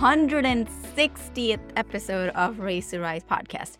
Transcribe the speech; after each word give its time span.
160th 0.00 1.60
episode 1.76 2.30
of 2.30 2.58
Raise 2.58 2.86
to 2.88 3.00
Rise 3.00 3.22
podcast. 3.22 3.76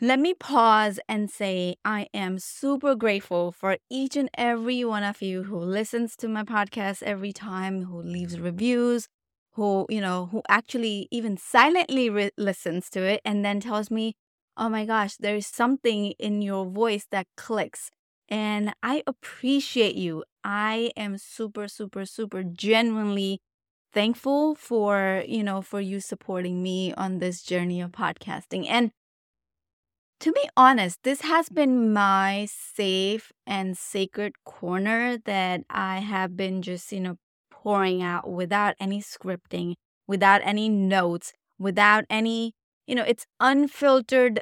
Let 0.00 0.18
me 0.18 0.34
pause 0.34 0.98
and 1.08 1.30
say 1.30 1.76
I 1.84 2.08
am 2.12 2.40
super 2.40 2.96
grateful 2.96 3.52
for 3.52 3.76
each 3.88 4.16
and 4.16 4.28
every 4.36 4.84
one 4.84 5.04
of 5.04 5.22
you 5.22 5.44
who 5.44 5.56
listens 5.56 6.16
to 6.16 6.28
my 6.28 6.42
podcast 6.42 7.04
every 7.04 7.32
time, 7.32 7.84
who 7.84 8.02
leaves 8.02 8.40
reviews, 8.40 9.06
who, 9.52 9.86
you 9.88 10.00
know, 10.00 10.26
who 10.32 10.42
actually 10.48 11.06
even 11.12 11.36
silently 11.36 12.10
re- 12.10 12.32
listens 12.36 12.90
to 12.90 13.02
it 13.04 13.20
and 13.24 13.44
then 13.44 13.60
tells 13.60 13.92
me, 13.92 14.16
"Oh 14.56 14.68
my 14.68 14.84
gosh, 14.84 15.18
there's 15.18 15.46
something 15.46 16.14
in 16.18 16.42
your 16.42 16.66
voice 16.66 17.06
that 17.12 17.28
clicks." 17.36 17.92
And 18.28 18.74
I 18.82 19.04
appreciate 19.06 19.94
you. 19.94 20.24
I 20.42 20.90
am 20.96 21.16
super 21.16 21.68
super 21.68 22.06
super 22.06 22.42
genuinely 22.42 23.40
thankful 23.92 24.54
for, 24.54 25.22
you 25.26 25.42
know, 25.42 25.62
for 25.62 25.80
you 25.80 26.00
supporting 26.00 26.62
me 26.62 26.92
on 26.94 27.18
this 27.18 27.42
journey 27.42 27.80
of 27.80 27.92
podcasting. 27.92 28.66
And 28.68 28.90
to 30.20 30.32
be 30.32 30.48
honest, 30.56 31.02
this 31.04 31.20
has 31.20 31.48
been 31.48 31.92
my 31.92 32.48
safe 32.50 33.32
and 33.46 33.76
sacred 33.78 34.32
corner 34.44 35.18
that 35.24 35.62
I 35.70 35.98
have 35.98 36.36
been 36.36 36.62
just, 36.62 36.90
you 36.92 37.00
know, 37.00 37.16
pouring 37.50 38.02
out 38.02 38.28
without 38.28 38.74
any 38.80 39.00
scripting, 39.00 39.74
without 40.06 40.40
any 40.44 40.68
notes, 40.68 41.32
without 41.58 42.04
any, 42.10 42.54
you 42.86 42.94
know, 42.96 43.04
it's 43.04 43.26
unfiltered 43.38 44.40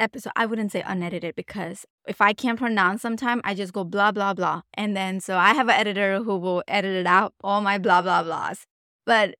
episode. 0.00 0.32
I 0.36 0.46
wouldn't 0.46 0.72
say 0.72 0.82
unedited 0.82 1.34
because 1.36 1.86
if 2.08 2.20
I 2.20 2.32
can't 2.32 2.58
pronounce 2.58 3.02
sometime, 3.02 3.40
I 3.44 3.54
just 3.54 3.72
go 3.72 3.84
blah, 3.84 4.12
blah, 4.12 4.34
blah. 4.34 4.62
And 4.74 4.96
then 4.96 5.20
so 5.20 5.36
I 5.36 5.54
have 5.54 5.68
an 5.68 5.74
editor 5.74 6.22
who 6.22 6.38
will 6.38 6.62
edit 6.66 6.96
it 6.96 7.06
out, 7.06 7.34
all 7.44 7.60
my 7.60 7.78
blah, 7.78 8.02
blah, 8.02 8.24
blahs. 8.24 8.62
But 9.06 9.34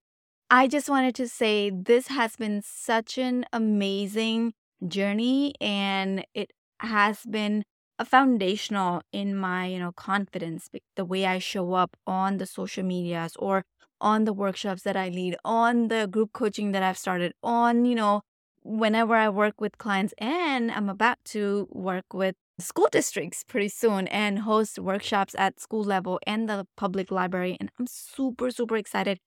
I 0.51 0.67
just 0.67 0.89
wanted 0.89 1.15
to 1.17 1.29
say 1.29 1.71
this 1.71 2.09
has 2.09 2.37
been 2.37 2.63
such 2.65 3.19
an 3.19 3.47
amazing 3.53 4.53
journey 4.87 5.55
and 5.61 6.25
it 6.35 6.53
has 6.81 7.25
been 7.25 7.65
a 7.99 8.05
foundational 8.05 9.03
in 9.13 9.37
my 9.37 9.67
you 9.67 9.79
know 9.79 9.93
confidence 9.93 10.71
the 10.97 11.05
way 11.05 11.27
i 11.27 11.39
show 11.39 11.75
up 11.75 11.97
on 12.07 12.39
the 12.39 12.47
social 12.47 12.83
medias 12.83 13.37
or 13.39 13.63
on 14.01 14.25
the 14.25 14.33
workshops 14.33 14.83
that 14.83 14.97
i 14.97 15.11
lead 15.11 15.37
on 15.45 15.89
the 15.89 16.09
group 16.11 16.33
coaching 16.33 16.73
that 16.73 16.83
i've 16.83 16.97
started 16.97 17.35
on 17.43 17.85
you 17.85 17.95
know 17.95 18.23
whenever 18.63 19.15
i 19.15 19.29
work 19.29 19.61
with 19.61 19.79
clients 19.79 20.15
and 20.19 20.71
i'm 20.71 20.89
about 20.89 21.19
to 21.25 21.69
work 21.71 22.05
with 22.13 22.35
school 22.59 22.89
districts 22.93 23.43
pretty 23.43 23.69
soon 23.69 24.07
and 24.09 24.41
host 24.41 24.79
workshops 24.79 25.35
at 25.39 25.59
school 25.61 25.83
level 25.83 26.21
and 26.27 26.49
the 26.49 26.67
public 26.77 27.11
library 27.11 27.57
and 27.59 27.71
i'm 27.79 27.87
super 27.87 28.51
super 28.51 28.77
excited 28.77 29.19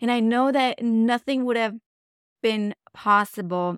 and 0.00 0.10
i 0.10 0.20
know 0.20 0.52
that 0.52 0.82
nothing 0.82 1.44
would 1.44 1.56
have 1.56 1.74
been 2.42 2.74
possible 2.92 3.76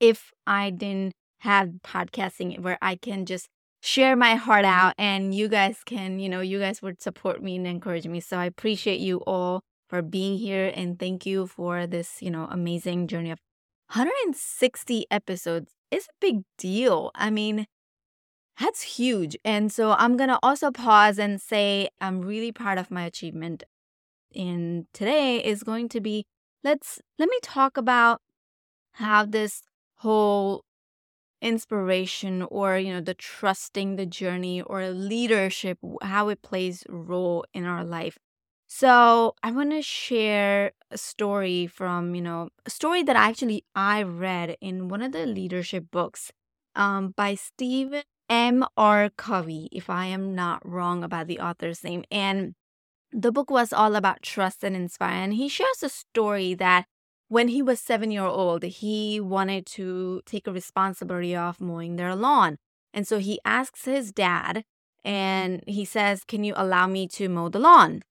if 0.00 0.32
I 0.46 0.70
didn't 0.70 1.12
have 1.40 1.70
podcasting 1.84 2.60
where 2.60 2.78
I 2.82 2.96
can 2.96 3.24
just 3.24 3.48
share 3.80 4.16
my 4.16 4.34
heart 4.34 4.64
Mm-hmm. 4.64 4.80
out 4.86 4.94
and 4.98 5.34
you 5.34 5.48
guys 5.48 5.82
can, 5.84 6.18
you 6.18 6.28
know, 6.28 6.40
you 6.40 6.58
guys 6.58 6.82
would 6.82 7.02
support 7.02 7.42
me 7.42 7.56
and 7.56 7.66
encourage 7.66 8.06
me. 8.06 8.20
So 8.20 8.36
I 8.38 8.46
appreciate 8.46 9.00
you 9.00 9.18
all 9.26 9.60
for 9.88 10.02
being 10.02 10.38
here 10.38 10.72
and 10.74 10.98
thank 10.98 11.26
you 11.26 11.46
for 11.46 11.86
this, 11.86 12.22
you 12.22 12.30
know, 12.30 12.46
amazing 12.50 13.06
journey 13.08 13.30
of 13.30 13.38
160 13.94 15.04
episodes 15.10 15.74
is 15.90 16.06
a 16.06 16.16
big 16.18 16.44
deal. 16.56 17.10
I 17.14 17.28
mean, 17.28 17.66
that's 18.58 18.82
huge. 18.82 19.36
And 19.44 19.70
so 19.70 19.92
I'm 19.92 20.16
going 20.16 20.30
to 20.30 20.38
also 20.42 20.70
pause 20.70 21.18
and 21.18 21.38
say 21.38 21.90
I'm 22.00 22.22
really 22.22 22.52
proud 22.52 22.78
of 22.78 22.90
my 22.90 23.04
achievement. 23.04 23.64
And 24.34 24.86
today 24.94 25.44
is 25.44 25.62
going 25.62 25.90
to 25.90 26.00
be 26.00 26.24
let's 26.64 27.02
let 27.18 27.28
me 27.28 27.38
talk 27.42 27.76
about 27.76 28.22
how 28.92 29.26
this 29.26 29.60
whole 29.96 30.64
inspiration 31.42 32.46
or 32.50 32.78
you 32.78 32.94
know 32.94 33.00
the 33.02 33.14
trusting 33.14 33.96
the 33.96 34.06
journey 34.06 34.62
or 34.62 34.88
leadership 34.88 35.76
how 36.02 36.28
it 36.28 36.40
plays 36.40 36.84
role 36.88 37.44
in 37.52 37.66
our 37.66 37.84
life 37.84 38.16
so 38.74 39.34
i 39.42 39.50
want 39.50 39.70
to 39.70 39.82
share 39.82 40.72
a 40.90 40.96
story 40.96 41.66
from 41.66 42.14
you 42.14 42.22
know 42.22 42.48
a 42.64 42.70
story 42.70 43.02
that 43.02 43.16
actually 43.16 43.62
i 43.74 44.02
read 44.02 44.56
in 44.62 44.88
one 44.88 45.02
of 45.02 45.12
the 45.12 45.26
leadership 45.26 45.84
books 45.90 46.32
um, 46.74 47.12
by 47.14 47.34
stephen 47.34 48.02
m 48.30 48.64
r 48.78 49.10
covey 49.10 49.68
if 49.72 49.90
i 49.90 50.06
am 50.06 50.34
not 50.34 50.66
wrong 50.66 51.04
about 51.04 51.26
the 51.26 51.38
author's 51.38 51.84
name 51.84 52.02
and 52.10 52.54
the 53.12 53.30
book 53.30 53.50
was 53.50 53.74
all 53.74 53.94
about 53.94 54.22
trust 54.22 54.64
and 54.64 54.74
inspire 54.74 55.22
and 55.22 55.34
he 55.34 55.48
shares 55.50 55.82
a 55.82 55.90
story 55.90 56.54
that 56.54 56.86
when 57.28 57.48
he 57.48 57.62
was 57.62 57.80
seven 57.80 58.10
year 58.10 58.24
old, 58.26 58.62
he 58.62 59.18
wanted 59.18 59.64
to 59.64 60.20
take 60.26 60.46
a 60.46 60.52
responsibility 60.52 61.34
of 61.34 61.62
mowing 61.62 61.96
their 61.96 62.14
lawn. 62.14 62.58
And 62.92 63.08
so 63.08 63.18
he 63.18 63.40
asks 63.42 63.86
his 63.86 64.12
dad 64.12 64.64
and 65.02 65.64
he 65.66 65.86
says, 65.86 66.24
Can 66.24 66.44
you 66.44 66.52
allow 66.54 66.86
me 66.86 67.08
to 67.08 67.30
mow 67.30 67.48
the 67.48 67.58
lawn? 67.58 68.02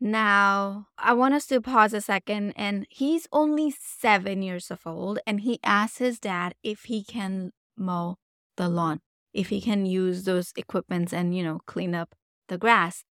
Now, 0.00 0.86
I 0.96 1.12
want 1.12 1.34
us 1.34 1.46
to 1.46 1.60
pause 1.60 1.92
a 1.92 2.00
second. 2.00 2.52
And 2.56 2.86
he's 2.90 3.26
only 3.32 3.70
seven 3.70 4.42
years 4.42 4.70
of 4.70 4.86
old. 4.86 5.18
And 5.26 5.40
he 5.40 5.58
asks 5.64 5.98
his 5.98 6.20
dad 6.20 6.54
if 6.62 6.84
he 6.84 7.02
can 7.02 7.52
mow 7.76 8.16
the 8.56 8.68
lawn, 8.68 9.00
if 9.32 9.48
he 9.48 9.60
can 9.60 9.86
use 9.86 10.24
those 10.24 10.52
equipments 10.56 11.12
and, 11.12 11.36
you 11.36 11.42
know, 11.42 11.60
clean 11.66 11.94
up 11.94 12.14
the 12.48 12.58
grass. 12.58 13.04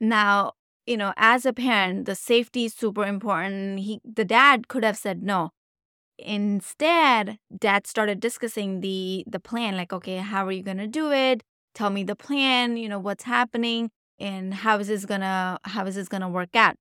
Now, 0.00 0.52
you 0.86 0.96
know, 0.96 1.12
as 1.16 1.44
a 1.44 1.52
parent, 1.52 2.06
the 2.06 2.14
safety 2.14 2.64
is 2.64 2.74
super 2.74 3.04
important. 3.04 3.80
He, 3.80 4.00
the 4.04 4.24
dad 4.24 4.68
could 4.68 4.84
have 4.84 4.96
said 4.96 5.22
no. 5.22 5.50
Instead, 6.18 7.38
dad 7.56 7.86
started 7.86 8.18
discussing 8.18 8.80
the 8.80 9.24
the 9.28 9.38
plan. 9.38 9.76
Like, 9.76 9.92
okay, 9.92 10.16
how 10.16 10.46
are 10.46 10.52
you 10.52 10.62
gonna 10.64 10.88
do 10.88 11.12
it? 11.12 11.44
Tell 11.74 11.90
me 11.90 12.02
the 12.02 12.16
plan. 12.16 12.76
You 12.76 12.88
know, 12.88 12.98
what's 12.98 13.24
happening 13.24 13.90
and 14.18 14.54
how 14.54 14.78
is 14.78 14.88
this 14.88 15.04
gonna 15.04 15.58
how 15.64 15.86
is 15.86 15.94
this 15.94 16.08
gonna 16.08 16.28
work 16.28 16.54
out? 16.56 16.76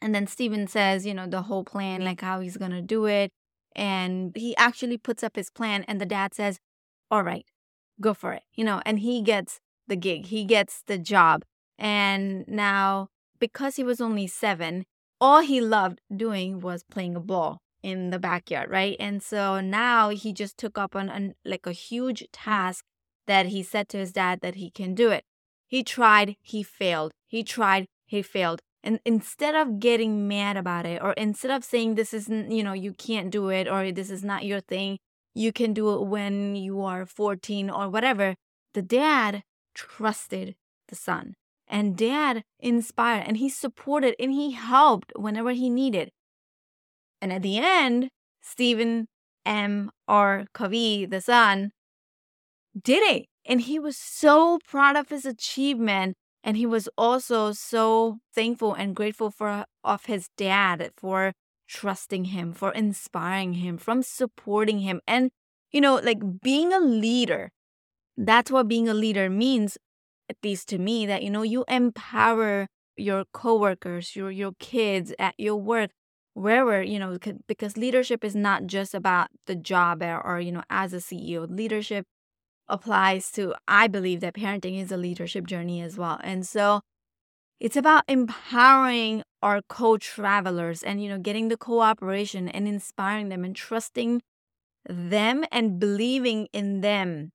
And 0.00 0.14
then 0.14 0.26
Stephen 0.26 0.66
says, 0.66 1.06
you 1.06 1.14
know, 1.14 1.26
the 1.26 1.42
whole 1.42 1.64
plan, 1.64 2.04
like 2.04 2.20
how 2.20 2.40
he's 2.40 2.56
gonna 2.56 2.82
do 2.82 3.06
it. 3.06 3.30
And 3.74 4.32
he 4.36 4.56
actually 4.56 4.98
puts 4.98 5.22
up 5.22 5.36
his 5.36 5.50
plan, 5.50 5.84
and 5.88 6.00
the 6.00 6.06
dad 6.06 6.34
says, 6.34 6.58
"All 7.10 7.22
right, 7.22 7.46
go 8.00 8.14
for 8.14 8.32
it." 8.32 8.42
You 8.54 8.64
know, 8.64 8.82
and 8.84 8.98
he 8.98 9.22
gets 9.22 9.60
the 9.88 9.96
gig. 9.96 10.26
He 10.26 10.44
gets 10.44 10.82
the 10.86 10.98
job. 10.98 11.42
And 11.78 12.44
now 12.46 13.08
because 13.42 13.74
he 13.74 13.82
was 13.82 14.00
only 14.00 14.28
seven, 14.28 14.84
all 15.20 15.40
he 15.40 15.60
loved 15.60 16.00
doing 16.14 16.60
was 16.60 16.84
playing 16.84 17.16
a 17.16 17.20
ball 17.20 17.58
in 17.82 18.10
the 18.10 18.18
backyard, 18.18 18.70
right? 18.70 18.96
And 19.00 19.20
so 19.20 19.60
now 19.60 20.10
he 20.10 20.32
just 20.32 20.56
took 20.56 20.78
up 20.78 20.94
on, 20.94 21.34
like 21.44 21.66
a 21.66 21.72
huge 21.72 22.24
task 22.32 22.84
that 23.26 23.46
he 23.46 23.62
said 23.64 23.88
to 23.88 23.98
his 23.98 24.12
dad 24.12 24.40
that 24.42 24.54
he 24.54 24.70
can 24.70 24.94
do 24.94 25.10
it. 25.10 25.24
He 25.72 25.82
tried, 25.82 26.36
he 26.42 26.62
failed. 26.62 27.12
He 27.26 27.42
tried, 27.42 27.86
he 28.04 28.20
failed. 28.20 28.60
And 28.84 29.00
instead 29.06 29.54
of 29.54 29.80
getting 29.80 30.28
mad 30.28 30.58
about 30.58 30.84
it, 30.84 31.00
or 31.00 31.14
instead 31.14 31.50
of 31.50 31.64
saying 31.64 31.94
this 31.94 32.12
isn't, 32.12 32.50
you 32.50 32.62
know, 32.62 32.74
you 32.74 32.92
can't 32.92 33.30
do 33.30 33.48
it, 33.48 33.66
or 33.66 33.90
this 33.90 34.10
is 34.10 34.22
not 34.22 34.44
your 34.44 34.60
thing, 34.60 34.98
you 35.34 35.50
can 35.50 35.72
do 35.72 35.94
it 35.94 36.02
when 36.06 36.56
you 36.56 36.82
are 36.82 37.06
14 37.06 37.70
or 37.70 37.88
whatever, 37.88 38.34
the 38.74 38.82
dad 38.82 39.44
trusted 39.74 40.56
the 40.88 40.94
son 40.94 41.36
and 41.66 41.96
dad 41.96 42.42
inspired 42.60 43.24
and 43.26 43.38
he 43.38 43.48
supported 43.48 44.14
and 44.20 44.30
he 44.30 44.50
helped 44.50 45.10
whenever 45.16 45.52
he 45.52 45.70
needed. 45.70 46.10
And 47.22 47.32
at 47.32 47.40
the 47.40 47.56
end, 47.56 48.10
Stephen 48.42 49.06
M. 49.46 49.90
R. 50.06 50.44
Covey, 50.52 51.06
the 51.06 51.22
son, 51.22 51.70
did 52.78 53.02
it. 53.04 53.24
And 53.46 53.62
he 53.62 53.78
was 53.78 53.96
so 53.96 54.58
proud 54.66 54.96
of 54.96 55.08
his 55.08 55.24
achievement. 55.24 56.16
And 56.44 56.56
he 56.56 56.66
was 56.66 56.88
also 56.98 57.52
so 57.52 58.18
thankful 58.34 58.74
and 58.74 58.96
grateful 58.96 59.30
for 59.30 59.48
uh, 59.48 59.64
of 59.84 60.06
his 60.06 60.28
dad 60.36 60.90
for 60.96 61.32
trusting 61.68 62.26
him, 62.26 62.52
for 62.52 62.72
inspiring 62.72 63.54
him, 63.54 63.78
from 63.78 64.02
supporting 64.02 64.80
him. 64.80 65.00
And, 65.06 65.30
you 65.70 65.80
know, 65.80 65.96
like 65.96 66.40
being 66.42 66.72
a 66.72 66.80
leader, 66.80 67.50
that's 68.16 68.50
what 68.50 68.68
being 68.68 68.88
a 68.88 68.94
leader 68.94 69.30
means 69.30 69.78
at 70.28 70.36
least 70.42 70.68
to 70.68 70.78
me, 70.78 71.06
that, 71.06 71.22
you 71.22 71.30
know, 71.30 71.42
you 71.42 71.64
empower 71.68 72.66
your 72.96 73.24
coworkers, 73.32 74.16
your 74.16 74.30
your 74.30 74.52
kids 74.58 75.12
at 75.18 75.34
your 75.38 75.56
work, 75.56 75.90
wherever, 76.34 76.82
you 76.82 76.98
know, 76.98 77.18
because 77.46 77.76
leadership 77.76 78.24
is 78.24 78.34
not 78.34 78.66
just 78.66 78.94
about 78.94 79.28
the 79.46 79.54
job 79.54 80.02
or, 80.02 80.20
or 80.24 80.40
you 80.40 80.52
know, 80.52 80.62
as 80.70 80.92
a 80.92 80.98
CEO. 80.98 81.46
Leadership 81.48 82.06
applies 82.72 83.30
to 83.32 83.54
I 83.68 83.86
believe 83.86 84.20
that 84.20 84.34
parenting 84.34 84.82
is 84.82 84.90
a 84.90 84.96
leadership 84.96 85.46
journey 85.46 85.80
as 85.80 85.96
well. 85.96 86.18
And 86.24 86.46
so 86.46 86.80
it's 87.60 87.76
about 87.76 88.04
empowering 88.08 89.22
our 89.42 89.60
co-travelers 89.68 90.82
and 90.82 91.02
you 91.02 91.08
know 91.08 91.18
getting 91.18 91.48
the 91.48 91.56
cooperation 91.56 92.48
and 92.48 92.66
inspiring 92.66 93.28
them 93.28 93.44
and 93.44 93.54
trusting 93.54 94.22
them 94.88 95.44
and 95.52 95.78
believing 95.78 96.48
in 96.52 96.80
them 96.80 97.30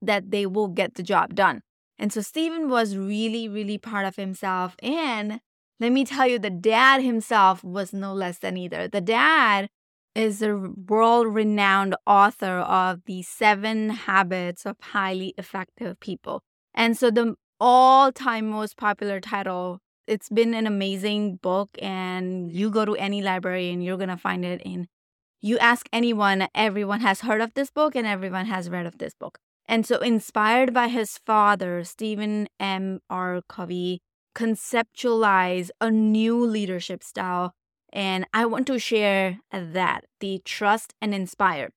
that 0.00 0.30
they 0.30 0.46
will 0.46 0.68
get 0.68 0.94
the 0.94 1.02
job 1.02 1.34
done. 1.34 1.60
And 1.98 2.10
so 2.12 2.22
Stephen 2.22 2.70
was 2.70 2.96
really, 2.96 3.46
really 3.48 3.76
proud 3.76 4.06
of 4.06 4.16
himself. 4.16 4.74
And 4.82 5.40
let 5.78 5.92
me 5.92 6.04
tell 6.04 6.26
you, 6.26 6.38
the 6.38 6.48
dad 6.48 7.02
himself 7.02 7.62
was 7.62 7.92
no 7.92 8.14
less 8.14 8.38
than 8.38 8.56
either. 8.56 8.88
The 8.88 9.02
dad 9.02 9.68
is 10.14 10.42
a 10.42 10.56
world 10.56 11.34
renowned 11.34 11.96
author 12.06 12.58
of 12.58 13.04
the 13.06 13.22
seven 13.22 13.90
habits 13.90 14.66
of 14.66 14.76
highly 14.80 15.34
effective 15.38 15.98
people. 16.00 16.42
And 16.74 16.96
so 16.96 17.10
the 17.10 17.34
all 17.60 18.10
time 18.10 18.48
most 18.48 18.76
popular 18.76 19.20
title, 19.20 19.80
it's 20.06 20.28
been 20.28 20.54
an 20.54 20.66
amazing 20.66 21.36
book. 21.36 21.70
And 21.80 22.50
you 22.50 22.70
go 22.70 22.84
to 22.84 22.96
any 22.96 23.22
library 23.22 23.70
and 23.70 23.84
you're 23.84 23.96
going 23.96 24.08
to 24.08 24.16
find 24.16 24.44
it 24.44 24.60
in. 24.62 24.88
You 25.40 25.58
ask 25.58 25.88
anyone, 25.92 26.48
everyone 26.54 27.00
has 27.00 27.20
heard 27.20 27.40
of 27.40 27.54
this 27.54 27.70
book 27.70 27.94
and 27.94 28.06
everyone 28.06 28.46
has 28.46 28.68
read 28.68 28.86
of 28.86 28.98
this 28.98 29.14
book. 29.14 29.38
And 29.66 29.86
so, 29.86 29.98
inspired 29.98 30.74
by 30.74 30.88
his 30.88 31.18
father, 31.24 31.84
Stephen 31.84 32.48
M. 32.58 32.98
R. 33.08 33.40
Covey, 33.48 34.00
conceptualized 34.34 35.70
a 35.80 35.90
new 35.90 36.44
leadership 36.44 37.02
style. 37.02 37.54
And 37.92 38.26
I 38.32 38.46
want 38.46 38.66
to 38.68 38.78
share 38.78 39.38
that 39.50 40.04
the 40.20 40.40
trust 40.44 40.94
and 41.00 41.14
inspire. 41.14 41.70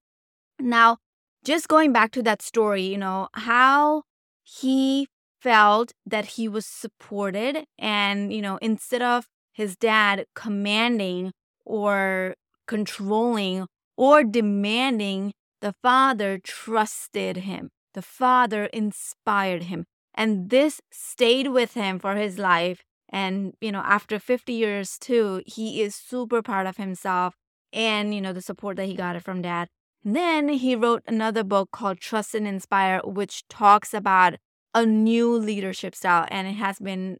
Now, 0.60 0.98
just 1.44 1.68
going 1.68 1.92
back 1.92 2.12
to 2.12 2.24
that 2.24 2.42
story, 2.42 2.83
you 2.83 2.98
know, 2.98 3.30
how 3.33 4.04
he 4.44 5.07
felt 5.42 5.92
that 6.06 6.25
he 6.25 6.48
was 6.48 6.65
supported. 6.65 7.65
And, 7.77 8.31
you 8.31 8.42
know, 8.42 8.57
instead 8.62 9.01
of 9.01 9.27
his 9.51 9.75
dad 9.75 10.25
commanding 10.36 11.31
or 11.65 12.36
controlling 12.68 13.68
or 13.98 14.24
demanding, 14.24 15.33
the 15.62 15.74
father 15.81 16.38
trusted 16.38 17.38
him. 17.38 17.69
The 17.94 18.01
Father 18.01 18.66
inspired 18.66 19.63
him. 19.63 19.86
And 20.16 20.50
this 20.50 20.81
stayed 20.92 21.48
with 21.48 21.74
him 21.74 22.00
for 22.00 22.16
his 22.16 22.38
life. 22.38 22.83
And, 23.13 23.54
you 23.62 23.71
know, 23.71 23.83
after 23.86 24.18
50 24.18 24.51
years 24.51 24.98
too, 24.98 25.44
he 25.45 25.83
is 25.83 25.95
super 25.95 26.42
proud 26.42 26.65
of 26.65 26.77
himself 26.77 27.36
and, 27.71 28.13
you 28.13 28.19
know, 28.19 28.33
the 28.33 28.42
support 28.42 28.75
that 28.77 28.88
he 28.88 28.95
got 28.95 29.15
it 29.15 29.24
from 29.24 29.44
dad. 29.44 29.68
And 30.04 30.15
then 30.15 30.50
he 30.50 30.75
wrote 30.75 31.04
another 31.07 31.44
book 31.44 31.69
called 31.71 32.00
Trust 32.00 32.33
and 32.33 32.48
Inspire, 32.48 33.01
which 33.06 33.48
talks 33.48 33.94
about 33.94 34.33
a 34.74 34.83
new 34.83 35.31
leadership 35.38 35.94
style. 35.94 36.27
And 36.30 36.48
it 36.48 36.54
has 36.54 36.80
been 36.80 37.18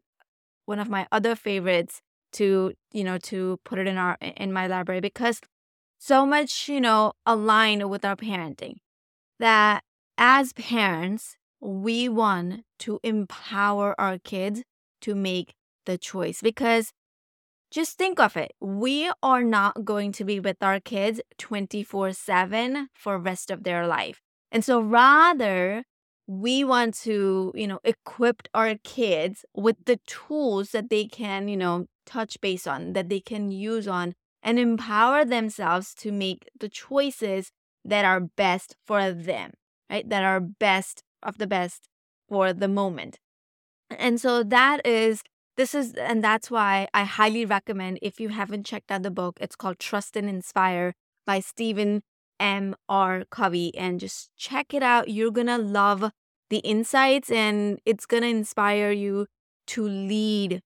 one 0.66 0.80
of 0.80 0.90
my 0.90 1.06
other 1.12 1.36
favorites 1.36 2.02
to, 2.32 2.72
you 2.92 3.04
know, 3.04 3.18
to 3.18 3.60
put 3.64 3.78
it 3.78 3.86
in 3.86 3.96
our 3.96 4.18
in 4.20 4.52
my 4.52 4.66
library 4.66 5.00
because 5.00 5.40
so 6.00 6.26
much, 6.26 6.68
you 6.68 6.80
know, 6.80 7.12
aligned 7.24 7.88
with 7.88 8.04
our 8.04 8.16
parenting 8.16 8.78
that 9.38 9.84
as 10.18 10.52
parents, 10.52 11.36
we 11.60 12.08
want 12.08 12.64
to 12.80 12.98
empower 13.04 13.94
our 13.98 14.18
kids 14.18 14.64
to 15.02 15.14
make 15.14 15.54
the 15.86 15.98
choice 15.98 16.40
because 16.42 16.92
just 17.70 17.98
think 17.98 18.20
of 18.20 18.36
it 18.36 18.52
we 18.60 19.10
are 19.22 19.42
not 19.42 19.84
going 19.84 20.12
to 20.12 20.24
be 20.24 20.40
with 20.40 20.56
our 20.62 20.80
kids 20.80 21.20
24/7 21.38 22.86
for 22.94 23.18
rest 23.18 23.50
of 23.50 23.64
their 23.64 23.86
life 23.86 24.20
and 24.52 24.64
so 24.64 24.80
rather 24.80 25.84
we 26.26 26.64
want 26.64 26.94
to 26.94 27.52
you 27.54 27.66
know 27.66 27.80
equip 27.84 28.42
our 28.54 28.76
kids 28.82 29.44
with 29.54 29.76
the 29.84 29.98
tools 30.06 30.70
that 30.70 30.90
they 30.90 31.04
can 31.06 31.48
you 31.48 31.56
know 31.56 31.86
touch 32.06 32.40
base 32.40 32.66
on 32.66 32.92
that 32.92 33.08
they 33.08 33.20
can 33.20 33.50
use 33.50 33.88
on 33.88 34.14
and 34.42 34.58
empower 34.58 35.24
themselves 35.24 35.94
to 35.94 36.12
make 36.12 36.48
the 36.58 36.68
choices 36.68 37.50
that 37.84 38.04
are 38.04 38.20
best 38.20 38.76
for 38.86 39.10
them 39.12 39.52
right? 39.90 40.08
That 40.08 40.24
are 40.24 40.40
best 40.40 41.02
of 41.22 41.38
the 41.38 41.46
best 41.46 41.88
for 42.28 42.52
the 42.52 42.68
moment. 42.68 43.18
And 43.90 44.20
so 44.20 44.42
that 44.42 44.84
is, 44.86 45.22
this 45.56 45.74
is, 45.74 45.94
and 45.94 46.22
that's 46.22 46.50
why 46.50 46.88
I 46.92 47.04
highly 47.04 47.44
recommend 47.44 47.98
if 48.02 48.20
you 48.20 48.30
haven't 48.30 48.66
checked 48.66 48.90
out 48.90 49.02
the 49.02 49.10
book, 49.10 49.38
it's 49.40 49.56
called 49.56 49.78
Trust 49.78 50.16
and 50.16 50.28
Inspire 50.28 50.94
by 51.26 51.40
Stephen 51.40 52.02
M. 52.40 52.74
R. 52.88 53.24
Covey. 53.30 53.74
And 53.76 54.00
just 54.00 54.30
check 54.36 54.74
it 54.74 54.82
out. 54.82 55.08
You're 55.08 55.30
to 55.46 55.58
love 55.58 56.10
the 56.50 56.58
insights 56.58 57.30
and 57.30 57.78
it's 57.84 58.06
to 58.22 58.28
inspire 58.28 58.90
you 58.90 59.26
to 59.68 59.86
lead. 59.86 60.60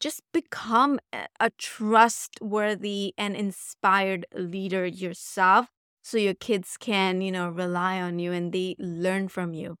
Just 0.00 0.22
become 0.32 0.98
a 1.40 1.50
trustworthy 1.58 3.14
and 3.16 3.34
inspired 3.36 4.26
leader 4.34 4.86
yourself 4.86 5.68
so 6.02 6.18
your 6.18 6.34
kids 6.34 6.76
can, 6.78 7.20
you 7.22 7.32
know, 7.32 7.48
rely 7.48 8.00
on 8.00 8.18
you 8.18 8.32
and 8.32 8.52
they 8.52 8.76
learn 8.78 9.28
from 9.28 9.54
you. 9.54 9.76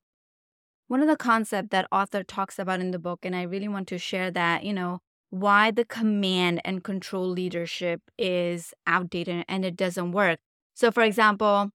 One 0.88 1.00
of 1.00 1.08
the 1.08 1.16
concepts 1.16 1.68
that 1.70 1.88
author 1.90 2.22
talks 2.22 2.58
about 2.58 2.80
in 2.80 2.90
the 2.90 2.98
book, 2.98 3.20
and 3.24 3.34
I 3.34 3.42
really 3.42 3.68
want 3.68 3.88
to 3.88 3.98
share 3.98 4.30
that, 4.32 4.64
you 4.64 4.72
know, 4.72 5.00
why 5.30 5.70
the 5.70 5.84
command 5.84 6.60
and 6.64 6.84
control 6.84 7.26
leadership 7.26 8.02
is 8.18 8.72
outdated 8.86 9.44
and 9.48 9.64
it 9.64 9.76
doesn't 9.76 10.12
work. 10.12 10.38
So, 10.74 10.90
for 10.90 11.02
example, 11.02 11.70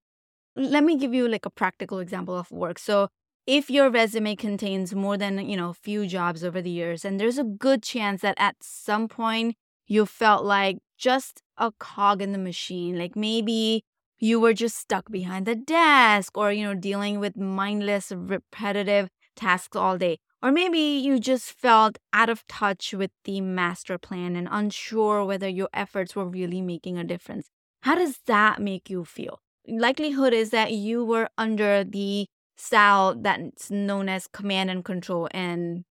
let 0.55 0.83
me 0.83 0.97
give 0.97 1.13
you 1.13 1.27
like 1.27 1.45
a 1.45 1.49
practical 1.51 1.99
example 1.99 2.37
of 2.37 2.51
work. 2.51 2.79
So, 2.79 3.09
if 3.47 3.69
your 3.69 3.89
resume 3.89 4.35
contains 4.35 4.93
more 4.95 5.17
than, 5.17 5.39
you 5.49 5.57
know, 5.57 5.73
few 5.73 6.07
jobs 6.07 6.43
over 6.43 6.61
the 6.61 6.69
years, 6.69 7.05
and 7.05 7.19
there's 7.19 7.39
a 7.39 7.43
good 7.43 7.83
chance 7.83 8.21
that 8.21 8.35
at 8.39 8.57
some 8.61 9.07
point 9.07 9.55
you 9.87 10.05
felt 10.05 10.45
like 10.45 10.77
just 10.97 11.41
a 11.57 11.71
cog 11.79 12.21
in 12.21 12.31
the 12.33 12.37
machine, 12.39 12.97
like 12.99 13.15
maybe 13.15 13.83
you 14.19 14.39
were 14.39 14.53
just 14.53 14.77
stuck 14.77 15.09
behind 15.11 15.45
the 15.45 15.55
desk 15.55 16.37
or, 16.37 16.51
you 16.51 16.63
know, 16.63 16.73
dealing 16.73 17.19
with 17.19 17.37
mindless, 17.37 18.11
repetitive 18.15 19.09
tasks 19.35 19.75
all 19.77 19.97
day. 19.97 20.19
Or 20.41 20.51
maybe 20.51 20.79
you 20.79 21.19
just 21.19 21.51
felt 21.51 21.97
out 22.13 22.29
of 22.29 22.47
touch 22.47 22.93
with 22.93 23.11
the 23.25 23.41
master 23.41 23.97
plan 23.97 24.35
and 24.35 24.47
unsure 24.49 25.25
whether 25.25 25.47
your 25.49 25.69
efforts 25.73 26.15
were 26.15 26.25
really 26.27 26.61
making 26.61 26.97
a 26.97 27.03
difference. 27.03 27.49
How 27.81 27.95
does 27.95 28.19
that 28.25 28.61
make 28.61 28.89
you 28.89 29.03
feel? 29.05 29.39
Likelihood 29.67 30.33
is 30.33 30.49
that 30.51 30.71
you 30.71 31.03
were 31.03 31.29
under 31.37 31.83
the 31.83 32.27
style 32.57 33.15
that's 33.15 33.69
known 33.71 34.09
as 34.09 34.27
command 34.27 34.69
and 34.69 34.83
control, 34.83 35.27
and 35.31 35.83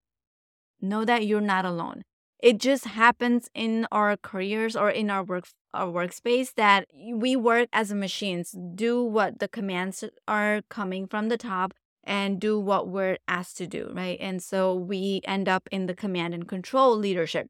know 0.80 1.04
that 1.04 1.26
you're 1.26 1.40
not 1.40 1.64
alone 1.64 2.02
it 2.40 2.58
just 2.58 2.84
happens 2.84 3.48
in 3.54 3.86
our 3.90 4.16
careers 4.16 4.76
or 4.76 4.90
in 4.90 5.10
our 5.10 5.22
work 5.22 5.46
our 5.74 5.88
workspace 5.88 6.54
that 6.54 6.86
we 7.12 7.36
work 7.36 7.68
as 7.72 7.92
machines 7.92 8.54
do 8.74 9.02
what 9.02 9.38
the 9.38 9.48
commands 9.48 10.04
are 10.26 10.62
coming 10.70 11.06
from 11.06 11.28
the 11.28 11.36
top 11.36 11.74
and 12.04 12.40
do 12.40 12.58
what 12.58 12.88
we're 12.88 13.18
asked 13.28 13.56
to 13.58 13.66
do 13.66 13.90
right? 13.94 14.18
And 14.20 14.42
so 14.42 14.74
we 14.74 15.20
end 15.24 15.48
up 15.48 15.68
in 15.70 15.86
the 15.86 15.94
command 15.94 16.34
and 16.34 16.48
control 16.48 16.96
leadership. 16.96 17.48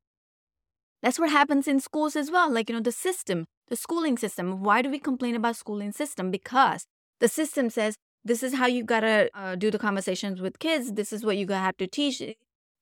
That's 1.03 1.19
what 1.19 1.31
happens 1.31 1.69
in 1.69 1.79
schools 1.81 2.17
as 2.17 2.31
well 2.31 2.51
like 2.51 2.69
you 2.69 2.75
know 2.75 2.83
the 2.83 2.93
system 2.93 3.47
the 3.69 3.77
schooling 3.77 4.17
system. 4.17 4.63
Why 4.63 4.83
do 4.83 4.91
we 4.91 4.99
complain 4.99 5.35
about 5.35 5.57
schooling 5.57 5.93
system? 5.93 6.31
Because 6.31 6.87
the 7.21 7.29
system 7.29 7.71
says 7.71 7.97
this 8.25 8.43
is 8.43 8.55
how 8.55 8.67
you 8.67 8.85
gotta 8.85 9.31
uh, 9.35 9.55
do 9.55 9.71
the 9.71 9.79
conversations 9.79 10.41
with 10.41 10.59
kids. 10.59 10.93
This 10.93 11.13
is 11.13 11.25
what 11.25 11.37
you 11.37 11.47
gotta 11.47 11.65
have 11.65 11.77
to 11.79 11.87
teach 11.87 12.21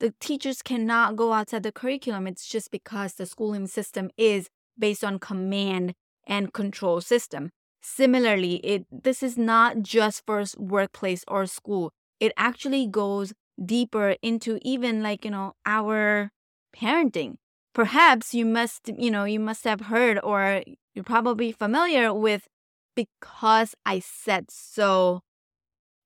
the 0.04 0.12
teachers 0.20 0.60
cannot 0.60 1.16
go 1.16 1.32
outside 1.32 1.62
the 1.62 1.72
curriculum. 1.72 2.26
It's 2.26 2.46
just 2.46 2.70
because 2.70 3.14
the 3.14 3.24
schooling 3.24 3.66
system 3.66 4.10
is 4.18 4.50
based 4.78 5.02
on 5.02 5.18
command 5.18 5.94
and 6.26 6.52
control 6.52 7.00
system. 7.00 7.48
Similarly, 7.80 8.56
it 8.56 8.84
this 8.92 9.22
is 9.22 9.38
not 9.38 9.80
just 9.80 10.26
for 10.26 10.44
workplace 10.58 11.24
or 11.26 11.46
school. 11.46 11.90
It 12.20 12.32
actually 12.36 12.86
goes 12.86 13.32
deeper 13.64 14.16
into 14.20 14.58
even 14.60 15.02
like, 15.02 15.24
you 15.24 15.30
know, 15.30 15.54
our 15.64 16.30
parenting. 16.76 17.36
Perhaps 17.72 18.34
you 18.34 18.44
must, 18.44 18.90
you 18.98 19.10
know, 19.10 19.24
you 19.24 19.40
must 19.40 19.64
have 19.64 19.88
heard 19.92 20.20
or 20.22 20.62
you're 20.94 21.02
probably 21.02 21.50
familiar 21.50 22.12
with 22.12 22.46
because 22.94 23.74
I 23.86 24.00
said 24.00 24.50
so 24.50 25.22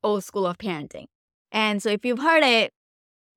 old 0.05 0.23
school 0.23 0.47
of 0.47 0.57
parenting. 0.57 1.07
And 1.51 1.83
so 1.83 1.89
if 1.89 2.05
you've 2.05 2.21
heard 2.21 2.45
it, 2.45 2.73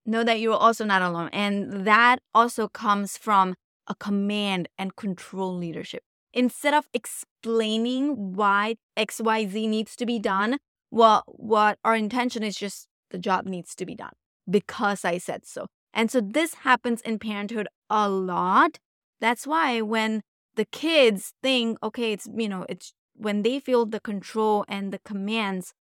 know 0.05 0.23
that 0.23 0.39
you're 0.39 0.53
also 0.53 0.85
not 0.85 1.01
alone. 1.01 1.29
And 1.31 1.85
that 1.85 2.19
also 2.33 2.67
comes 2.67 3.17
from 3.17 3.55
a 3.87 3.95
command 3.95 4.69
and 4.77 4.95
control 4.95 5.55
leadership. 5.55 6.03
Instead 6.33 6.73
of 6.73 6.87
explaining 6.93 8.33
why 8.33 8.75
XYZ 8.97 9.67
needs 9.67 9.95
to 9.97 10.05
be 10.05 10.17
done, 10.17 10.57
well, 10.89 11.23
what 11.27 11.77
our 11.83 11.95
intention 11.95 12.43
is 12.43 12.55
just 12.55 12.87
the 13.09 13.17
job 13.17 13.45
needs 13.45 13.75
to 13.75 13.85
be 13.85 13.95
done 13.95 14.13
because 14.49 15.03
I 15.03 15.17
said 15.17 15.45
so. 15.45 15.67
And 15.93 16.09
so 16.09 16.21
this 16.21 16.53
happens 16.55 17.01
in 17.01 17.19
parenthood 17.19 17.67
a 17.89 18.07
lot. 18.09 18.79
That's 19.19 19.45
why 19.45 19.81
when 19.81 20.21
the 20.55 20.65
kids 20.65 21.33
think, 21.43 21.77
okay, 21.83 22.13
it's, 22.13 22.27
you 22.33 22.47
know, 22.47 22.65
it's 22.69 22.93
when 23.15 23.43
they 23.43 23.59
feel 23.59 23.85
the 23.85 23.99
control 23.99 24.65
and 24.67 24.91
the 24.91 24.99
commands, 24.99 25.73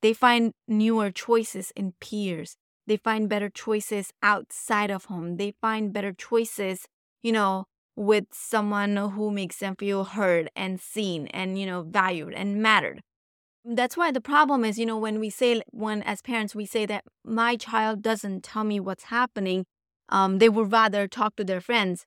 they 0.00 0.12
find 0.12 0.52
newer 0.66 1.10
choices 1.10 1.72
in 1.76 1.94
peers. 2.00 2.56
They 2.86 2.96
find 2.96 3.28
better 3.28 3.48
choices 3.48 4.12
outside 4.22 4.90
of 4.90 5.06
home. 5.06 5.36
They 5.36 5.54
find 5.60 5.92
better 5.92 6.12
choices, 6.12 6.86
you 7.22 7.32
know, 7.32 7.66
with 7.96 8.24
someone 8.32 8.96
who 8.96 9.30
makes 9.30 9.58
them 9.58 9.76
feel 9.76 10.04
heard 10.04 10.50
and 10.56 10.80
seen 10.80 11.26
and, 11.28 11.58
you 11.58 11.66
know, 11.66 11.82
valued 11.82 12.34
and 12.34 12.62
mattered. 12.62 13.00
That's 13.64 13.96
why 13.96 14.10
the 14.10 14.20
problem 14.20 14.64
is, 14.64 14.78
you 14.78 14.86
know, 14.86 14.98
when 14.98 15.20
we 15.20 15.30
say, 15.30 15.62
when 15.70 16.02
as 16.02 16.20
parents, 16.20 16.54
we 16.54 16.66
say 16.66 16.84
that 16.86 17.04
my 17.24 17.56
child 17.56 18.02
doesn't 18.02 18.42
tell 18.42 18.64
me 18.64 18.80
what's 18.80 19.04
happening, 19.04 19.66
um, 20.08 20.38
they 20.38 20.48
would 20.48 20.72
rather 20.72 21.06
talk 21.06 21.36
to 21.36 21.44
their 21.44 21.60
friends 21.60 22.04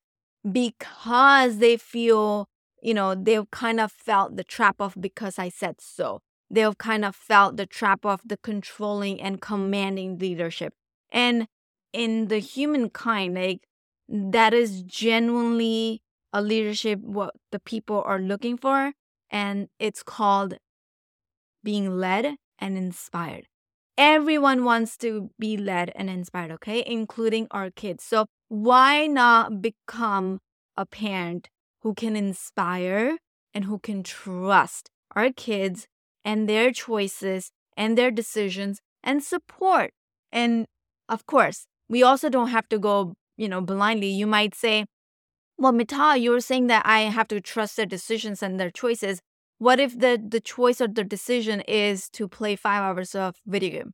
because 0.52 1.58
they 1.58 1.78
feel, 1.78 2.48
you 2.82 2.94
know, 2.94 3.16
they've 3.16 3.50
kind 3.52 3.80
of 3.80 3.92
felt 3.92 4.36
the 4.36 4.44
trap 4.44 4.76
of 4.80 4.96
because 5.00 5.40
I 5.40 5.50
said 5.50 5.80
so. 5.80 6.20
They've 6.50 6.78
kind 6.78 7.04
of 7.04 7.16
felt 7.16 7.58
the 7.58 7.66
trap 7.66 8.06
of 8.06 8.22
the 8.26 8.38
controlling 8.38 9.22
and 9.22 9.42
commanding 9.42 10.18
leadership. 10.18 10.74
And 11.12 11.48
in 11.92 12.28
the 12.28 12.40
humankind, 12.40 13.36
like 13.36 13.62
that 14.08 14.54
is 14.54 14.84
genuinely 14.84 16.02
a 16.32 16.42
leadership 16.42 17.00
what 17.00 17.34
the 17.52 17.60
people 17.60 18.04
are 18.06 18.20
looking 18.20 18.58
for. 18.58 18.94
And 19.30 19.70
it's 19.80 20.04
called 20.04 20.56
being 21.64 21.98
led 21.98 22.36
and 22.60 22.78
inspired. 22.78 23.48
Everyone 23.98 24.66
wants 24.66 24.98
to 24.98 25.32
be 25.40 25.58
led 25.58 25.92
and 25.96 26.10
inspired, 26.10 26.52
okay? 26.52 26.84
Including 26.86 27.48
our 27.52 27.72
kids. 27.72 28.04
So 28.04 28.26
why 28.50 29.08
not 29.08 29.62
become 29.62 30.40
a 30.78 30.86
parent 30.86 31.50
who 31.82 31.94
can 31.94 32.16
inspire 32.16 33.18
and 33.54 33.66
who 33.66 33.80
can 33.80 34.04
trust 34.04 34.90
our 35.16 35.32
kids 35.32 35.88
and 36.26 36.50
their 36.50 36.72
choices 36.72 37.52
and 37.78 37.98
their 37.98 38.12
decisions 38.12 38.82
and 39.04 39.24
support? 39.24 39.92
And 40.32 40.66
of 41.08 41.26
course, 41.26 41.68
we 41.88 42.04
also 42.04 42.30
don't 42.30 42.50
have 42.50 42.68
to 42.70 42.80
go, 42.80 43.14
you 43.38 43.48
know, 43.48 43.62
blindly. 43.62 44.08
You 44.10 44.28
might 44.28 44.56
say, 44.56 44.86
well, 45.58 45.72
Mita, 45.72 46.18
you 46.18 46.32
were 46.32 46.42
saying 46.42 46.68
that 46.68 46.86
I 46.86 47.02
have 47.02 47.28
to 47.30 47.40
trust 47.40 47.78
their 47.78 47.86
decisions 47.86 48.44
and 48.44 48.60
their 48.60 48.72
choices. 48.72 49.22
What 49.58 49.80
if 49.80 49.98
the 49.98 50.22
the 50.22 50.42
choice 50.42 50.82
or 50.82 50.88
the 50.88 51.04
decision 51.06 51.62
is 51.62 52.10
to 52.10 52.28
play 52.28 52.58
five 52.58 52.82
hours 52.82 53.16
of 53.16 53.36
video 53.46 53.70
game? 53.70 53.94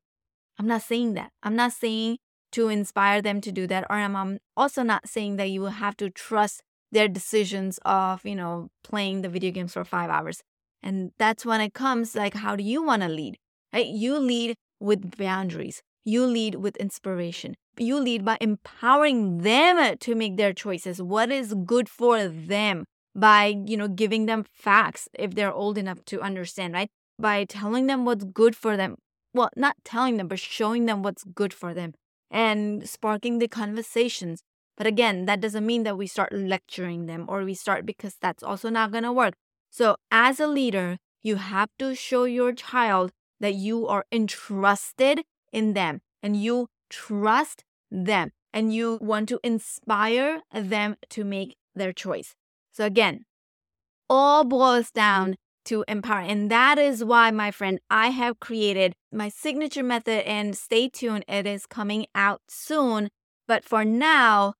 I'm 0.58 0.68
not 0.68 0.82
saying 0.82 1.14
that. 1.14 1.32
I'm 1.44 1.56
not 1.56 1.74
saying 1.74 2.18
to 2.54 2.68
inspire 2.68 3.22
them 3.22 3.42
to 3.42 3.52
do 3.52 3.68
that, 3.68 3.86
or 3.90 3.96
I'm 3.98 4.40
also 4.58 4.84
not 4.84 5.08
saying 5.08 5.36
that 5.38 5.50
you 5.50 5.66
have 5.66 5.96
to 5.98 6.10
trust 6.10 6.64
their 6.92 7.08
decisions 7.08 7.80
of 7.86 8.26
you 8.26 8.36
know 8.36 8.70
playing 8.84 9.22
the 9.22 9.30
video 9.30 9.52
games 9.52 9.74
for 9.74 9.84
five 9.86 10.10
hours. 10.10 10.42
And 10.84 11.12
that's 11.18 11.46
when 11.46 11.62
it 11.62 11.74
comes 11.74 12.16
like, 12.16 12.34
how 12.34 12.56
do 12.56 12.64
you 12.64 12.84
want 12.84 13.02
to 13.04 13.10
lead? 13.10 13.38
Right? 13.74 13.86
You 13.88 14.18
lead 14.18 14.56
with 14.80 15.18
boundaries. 15.18 15.82
You 16.04 16.26
lead 16.26 16.56
with 16.56 16.76
inspiration. 16.78 17.56
You 17.78 18.00
lead 18.00 18.26
by 18.26 18.38
empowering 18.42 19.40
them 19.40 19.98
to 20.00 20.16
make 20.16 20.38
their 20.38 20.54
choices. 20.54 21.02
What 21.02 21.32
is 21.32 21.54
good 21.66 21.88
for 21.88 22.28
them? 22.28 22.86
by, 23.16 23.62
you 23.66 23.78
know, 23.78 23.88
giving 23.88 24.26
them 24.26 24.44
facts 24.44 25.08
if 25.14 25.36
they're 25.36 25.52
old 25.52 25.78
enough 25.78 26.04
to 26.06 26.22
understand, 26.22 26.74
right? 26.74 26.90
By 27.20 27.46
telling 27.46 27.88
them 27.88 28.06
what's 28.06 28.24
good 28.24 28.56
for 28.56 28.78
them. 28.78 28.96
Well, 29.34 29.50
not 29.56 29.76
telling 29.84 30.18
them, 30.18 30.28
but 30.28 30.40
showing 30.40 30.86
them 30.86 31.04
what's 31.04 31.24
good 31.24 31.54
for 31.54 31.74
them 31.74 31.94
and 32.30 32.88
sparking 32.88 33.40
the 33.40 33.48
conversations. 33.48 34.42
But 34.78 34.88
again, 34.88 35.26
that 35.26 35.42
doesn't 35.42 35.66
mean 35.66 35.84
that 35.84 35.98
we 35.98 36.08
start 36.08 36.34
lecturing 36.34 37.06
them 37.06 37.26
or 37.28 37.44
we 37.44 37.54
start 37.54 37.86
because 37.86 38.16
that's 38.22 38.44
also 38.44 38.70
not 38.70 38.92
going 38.92 39.04
to 39.04 39.14
work. 39.14 39.34
So, 39.72 39.96
as 40.12 40.40
a 40.40 40.48
leader, 40.48 40.98
you 41.24 41.38
have 41.38 41.70
to 41.80 41.96
show 41.96 42.26
your 42.26 42.52
child 42.52 43.12
that 43.40 43.56
you 43.56 43.88
are 43.88 44.06
entrusted 44.12 45.24
in 45.54 45.74
them 45.74 46.02
and 46.22 46.36
you 46.36 46.68
trust 46.90 47.64
them 47.90 48.32
and 48.54 48.74
you 48.74 49.00
want 49.02 49.30
to 49.30 49.40
inspire 49.44 50.42
them 50.54 50.98
to 51.10 51.24
make 51.24 51.56
their 51.74 51.94
choice. 51.94 52.36
So 52.74 52.86
again, 52.86 53.26
all 54.10 54.44
boils 54.44 54.92
down 54.92 55.36
to 55.66 55.86
empower. 55.88 56.22
And 56.22 56.52
that 56.52 56.78
is 56.78 57.04
why, 57.04 57.32
my 57.32 57.52
friend, 57.52 57.80
I 57.90 58.08
have 58.08 58.40
created 58.40 58.94
my 59.12 59.30
signature 59.30 59.84
method 59.84 60.28
and 60.28 60.58
stay 60.58 60.90
tuned. 60.90 61.24
It 61.28 61.48
is 61.48 61.66
coming 61.66 62.08
out 62.14 62.42
soon. 62.50 63.10
But 63.48 63.64
for 63.64 63.86
now, 63.86 64.54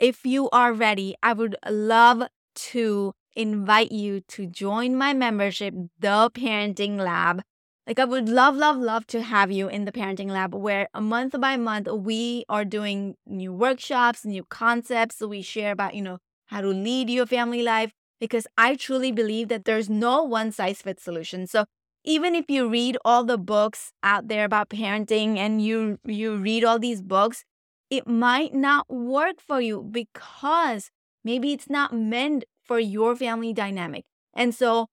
if 0.00 0.26
you 0.26 0.50
are 0.50 0.72
ready, 0.72 1.14
I 1.22 1.34
would 1.34 1.56
love 1.68 2.24
to 2.72 3.12
invite 3.36 3.92
you 3.92 4.20
to 4.22 4.46
join 4.46 4.96
my 4.96 5.12
membership, 5.12 5.74
The 5.98 6.30
Parenting 6.34 6.96
Lab. 6.96 7.42
Like, 7.86 8.00
I 8.00 8.04
would 8.04 8.28
love, 8.28 8.56
love, 8.56 8.78
love 8.78 9.06
to 9.08 9.22
have 9.22 9.52
you 9.52 9.68
in 9.68 9.84
the 9.84 9.92
Parenting 9.92 10.30
Lab 10.30 10.54
where 10.54 10.88
month 10.98 11.40
by 11.40 11.56
month 11.56 11.86
we 11.86 12.44
are 12.48 12.64
doing 12.64 13.14
new 13.26 13.52
workshops, 13.52 14.24
new 14.24 14.42
concepts. 14.42 15.20
We 15.20 15.42
share 15.42 15.70
about, 15.70 15.94
you 15.94 16.02
know, 16.02 16.18
how 16.46 16.62
to 16.62 16.68
lead 16.68 17.10
your 17.10 17.26
family 17.26 17.62
life, 17.62 17.92
because 18.18 18.46
I 18.56 18.74
truly 18.74 19.12
believe 19.12 19.48
that 19.48 19.66
there's 19.66 19.90
no 19.90 20.24
one 20.24 20.50
size 20.50 20.82
fits 20.82 21.04
solution. 21.04 21.46
So 21.46 21.66
even 22.04 22.34
if 22.34 22.48
you 22.48 22.68
read 22.68 22.96
all 23.04 23.24
the 23.24 23.38
books 23.38 23.92
out 24.02 24.28
there 24.28 24.44
about 24.44 24.70
parenting 24.70 25.36
and 25.38 25.60
you 25.60 25.98
you 26.04 26.36
read 26.36 26.64
all 26.64 26.78
these 26.78 27.02
books, 27.02 27.44
it 27.90 28.06
might 28.08 28.54
not 28.54 28.88
work 28.88 29.40
for 29.40 29.60
you 29.60 29.82
because 29.82 30.90
maybe 31.24 31.52
it's 31.52 31.68
not 31.68 31.92
meant 31.92 32.44
for 32.66 32.78
your 32.78 33.16
family 33.16 33.52
dynamic. 33.52 34.04
And 34.34 34.54
so 34.54 34.86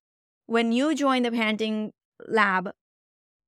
when 0.46 0.72
you 0.72 0.96
join 0.96 1.24
the 1.24 1.32
parenting 1.32 1.92
lab, 2.27 2.72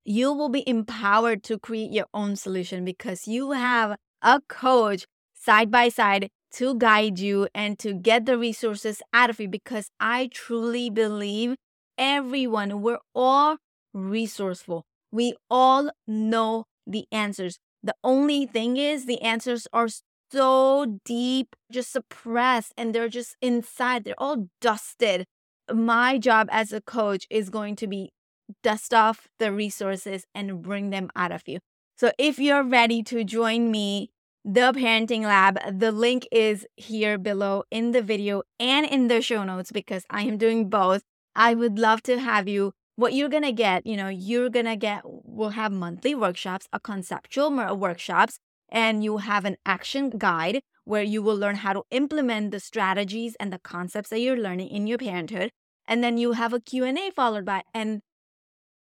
you 0.03 0.31
will 0.31 0.49
be 0.49 0.67
empowered 0.67 1.43
to 1.43 1.57
create 1.59 1.91
your 1.91 2.05
own 2.13 2.35
solution 2.35 2.85
because 2.85 3.27
you 3.27 3.51
have 3.51 3.97
a 4.21 4.41
coach 4.47 5.05
side 5.33 5.71
by 5.71 5.89
side 5.89 6.29
to 6.53 6.75
guide 6.75 7.19
you 7.19 7.47
and 7.53 7.77
to 7.79 7.93
get 7.93 8.25
the 8.25 8.37
resources 8.37 9.01
out 9.13 9.29
of 9.29 9.39
you 9.39 9.47
because 9.47 9.89
I 9.99 10.29
truly 10.31 10.89
believe 10.89 11.55
everyone, 11.97 12.81
we're 12.81 12.99
all 13.13 13.57
resourceful. 13.93 14.85
We 15.11 15.35
all 15.49 15.91
know 16.07 16.65
the 16.85 17.05
answers. 17.11 17.57
The 17.83 17.95
only 18.03 18.45
thing 18.45 18.77
is, 18.77 19.05
the 19.05 19.21
answers 19.21 19.67
are 19.73 19.87
so 20.31 20.99
deep, 21.05 21.55
just 21.71 21.91
suppressed, 21.91 22.73
and 22.77 22.93
they're 22.93 23.09
just 23.09 23.35
inside. 23.41 24.03
They're 24.03 24.15
all 24.17 24.49
dusted. 24.61 25.25
My 25.71 26.17
job 26.17 26.47
as 26.51 26.71
a 26.71 26.81
coach 26.81 27.25
is 27.29 27.49
going 27.49 27.75
to 27.77 27.87
be 27.87 28.11
dust 28.61 28.93
off 28.93 29.27
the 29.39 29.51
resources 29.51 30.25
and 30.35 30.61
bring 30.61 30.89
them 30.89 31.09
out 31.15 31.31
of 31.31 31.43
you. 31.47 31.59
So 31.97 32.11
if 32.19 32.37
you're 32.37 32.63
ready 32.63 33.01
to 33.03 33.23
join 33.23 33.71
me 33.71 34.11
the 34.45 34.71
Parenting 34.73 35.23
Lab. 35.23 35.57
The 35.79 35.91
link 35.91 36.27
is 36.31 36.67
here 36.75 37.17
below 37.17 37.63
in 37.71 37.91
the 37.91 38.03
video 38.03 38.43
and 38.59 38.85
in 38.85 39.07
the 39.07 39.19
show 39.19 39.43
notes 39.43 39.71
because 39.71 40.05
I 40.11 40.21
am 40.21 40.37
doing 40.37 40.69
both. 40.69 41.01
I 41.35 41.55
would 41.55 41.79
love 41.79 42.03
to 42.03 42.19
have 42.19 42.47
you. 42.47 42.71
What 42.95 43.13
you're 43.13 43.27
gonna 43.27 43.51
get, 43.51 43.87
you 43.87 43.97
know, 43.97 44.07
you're 44.07 44.49
gonna 44.49 44.77
get, 44.77 45.01
we'll 45.03 45.49
have 45.49 45.71
monthly 45.71 46.13
workshops, 46.13 46.67
a 46.71 46.79
conceptual 46.79 47.75
workshops, 47.75 48.37
and 48.75 49.05
you 49.05 49.17
have 49.17 49.45
an 49.45 49.55
action 49.65 50.09
guide 50.09 50.59
where 50.83 51.01
you 51.01 51.23
will 51.23 51.37
learn 51.37 51.55
how 51.55 51.71
to 51.71 51.83
implement 51.89 52.51
the 52.51 52.59
strategies 52.59 53.35
and 53.39 53.51
the 53.51 53.57
concepts 53.57 54.09
that 54.09 54.19
you're 54.19 54.37
learning 54.37 54.67
in 54.67 54.85
your 54.85 54.97
parenthood. 54.97 55.49
And 55.87 56.03
then 56.03 56.17
you 56.17 56.33
have 56.33 56.51
a 56.51 56.59
Q&A 56.59 57.09
followed 57.11 57.45
by, 57.45 57.63
and 57.73 58.01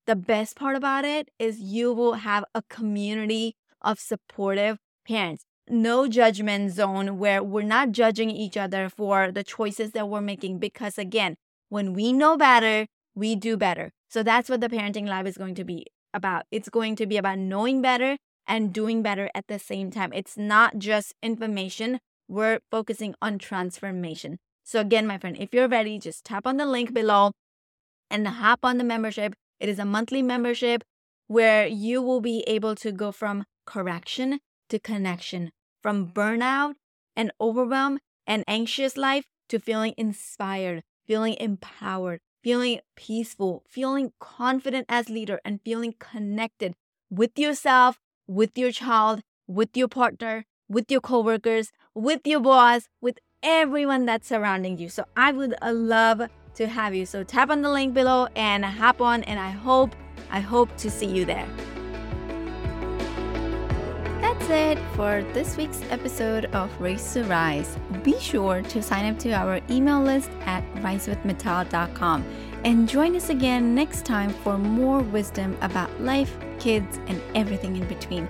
the 0.07 0.17
best 0.17 0.57
part 0.57 0.75
about 0.75 1.05
it 1.05 1.29
is 1.39 1.61
you 1.61 1.93
will 1.93 2.15
have 2.15 2.45
a 2.55 2.63
community 2.69 3.55
of 3.81 4.01
supportive 4.01 4.79
parents. 5.07 5.45
No 5.69 6.09
judgment 6.09 6.73
zone 6.73 7.19
where 7.19 7.43
we're 7.43 7.63
not 7.63 7.93
judging 7.93 8.31
each 8.31 8.57
other 8.57 8.89
for 8.89 9.31
the 9.31 9.45
choices 9.45 9.93
that 9.93 10.09
we're 10.09 10.21
making. 10.21 10.59
Because 10.59 10.99
again, 10.99 11.37
when 11.69 11.93
we 11.93 12.13
know 12.13 12.37
better, 12.37 12.87
we 13.15 13.37
do 13.37 13.57
better. 13.57 13.93
So 14.09 14.23
that's 14.23 14.49
what 14.49 14.61
the 14.61 14.71
Parenting 14.71 15.07
Lab 15.07 15.27
is 15.27 15.37
going 15.37 15.55
to 15.57 15.65
be 15.65 15.87
about. 16.13 16.47
It's 16.51 16.71
going 16.71 16.97
to 16.97 17.07
be 17.07 17.19
about 17.19 17.39
knowing 17.39 17.83
better 17.83 18.17
and 18.49 18.73
doing 18.73 19.03
better 19.03 19.31
at 19.35 19.47
the 19.47 19.59
same 19.59 19.91
time. 19.91 20.13
It's 20.13 20.37
not 20.37 20.79
just 20.79 21.15
information, 21.23 22.01
we're 22.27 22.61
focusing 22.71 23.15
on 23.23 23.39
transformation. 23.39 24.39
So, 24.65 24.81
again, 24.81 25.07
my 25.07 25.19
friend, 25.19 25.37
if 25.39 25.55
you're 25.55 25.69
ready, 25.69 25.99
just 25.99 26.25
tap 26.25 26.47
on 26.47 26.57
the 26.57 26.67
link 26.67 26.93
below 26.93 27.33
and 28.11 28.27
hop 28.27 28.61
on 28.65 28.79
the 28.79 28.85
membership. 28.85 29.35
It 29.61 29.69
is 29.69 29.79
a 29.79 29.85
monthly 29.85 30.23
membership 30.23 30.83
where 31.27 31.67
you 31.67 32.03
will 32.03 32.21
be 32.21 32.43
able 32.47 32.75
to 32.77 32.91
go 32.91 33.13
from 33.13 33.45
correction 33.67 34.41
to 34.71 34.79
connection, 34.79 35.51
from 35.83 36.09
burnout 36.09 36.75
and 37.15 37.33
overwhelm 37.41 37.99
and 38.27 38.45
anxious 38.47 38.97
life 38.97 39.25
to 39.49 39.59
feeling 39.59 39.95
inspired, 39.97 40.83
feeling 41.07 41.35
empowered, 41.41 42.21
feeling 42.43 42.81
peaceful, 42.97 43.65
feeling 43.69 44.13
confident 44.21 44.87
as 44.89 45.09
leader 45.09 45.41
and 45.45 45.61
feeling 45.65 45.95
connected 45.99 46.75
with 47.11 47.39
yourself, 47.39 47.99
with 48.29 48.57
your 48.57 48.71
child, 48.71 49.23
with 49.49 49.77
your 49.77 49.89
partner, 49.89 50.45
with 50.69 50.91
your 50.91 51.01
coworkers, 51.01 51.73
with 51.95 52.21
your 52.25 52.41
boss, 52.41 52.89
with 53.01 53.19
everyone 53.43 54.05
that's 54.05 54.29
surrounding 54.29 54.79
you. 54.79 54.89
So 54.89 55.05
I 55.17 55.33
would 55.33 55.55
uh, 55.63 55.73
love 55.73 56.23
to 56.55 56.67
have 56.67 56.95
you. 56.95 57.07
So 57.07 57.25
tap 57.25 57.51
on 57.51 57.63
the 57.63 57.71
link 57.71 57.95
below 57.95 58.29
and 58.37 58.65
hop 58.65 59.01
on 59.01 59.23
and 59.25 59.41
I 59.41 59.51
hope 59.51 59.95
I 60.31 60.41
hope 60.41 60.77
to 60.79 60.91
see 60.91 61.07
you 61.07 61.25
there. 61.25 61.49
That's 64.21 64.51
it 64.51 64.79
for 64.95 65.23
this 65.33 65.57
week's 65.57 65.81
episode 65.91 66.47
of 66.47 66.69
Raise 66.81 67.13
to 67.15 67.25
Rise. 67.25 67.77
Be 68.03 68.19
sure 68.19 68.63
to 68.63 68.83
sign 68.83 69.11
up 69.11 69.19
to 69.21 69.33
our 69.33 69.61
email 69.71 70.03
list 70.03 70.31
at 70.45 70.65
risewithmital.com 70.77 72.25
and 72.65 72.89
join 72.89 73.15
us 73.17 73.31
again 73.31 73.75
next 73.75 74.05
time 74.05 74.31
for 74.31 74.59
more 74.59 75.01
wisdom 75.01 75.57
about 75.61 76.01
life, 76.01 76.37
kids, 76.59 76.99
and 77.07 77.21
everything 77.35 77.77
in 77.77 77.87
between. 77.89 78.29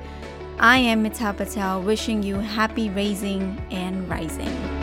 I 0.59 0.79
am 0.79 1.05
Mital 1.05 1.37
Patel, 1.37 1.83
wishing 1.83 2.23
you 2.23 2.37
happy 2.37 2.91
raising 2.91 3.61
and 3.71 4.09
rising. 4.09 4.78